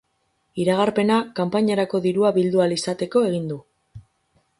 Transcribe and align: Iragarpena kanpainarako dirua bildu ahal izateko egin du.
Iragarpena 0.61 1.17
kanpainarako 1.39 2.01
dirua 2.05 2.31
bildu 2.39 2.63
ahal 2.65 2.73
izateko 2.79 3.23
egin 3.29 3.45
du. 3.53 3.59